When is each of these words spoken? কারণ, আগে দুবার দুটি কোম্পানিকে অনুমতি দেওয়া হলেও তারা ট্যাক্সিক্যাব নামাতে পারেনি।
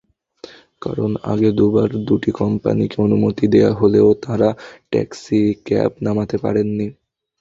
কারণ, 0.81 1.11
আগে 1.31 1.49
দুবার 1.51 1.89
দুটি 2.07 2.31
কোম্পানিকে 2.39 2.97
অনুমতি 3.01 3.45
দেওয়া 3.53 3.73
হলেও 3.73 4.07
তারা 4.25 4.49
ট্যাক্সিক্যাব 4.91 5.91
নামাতে 6.05 6.35
পারেনি। 6.43 6.87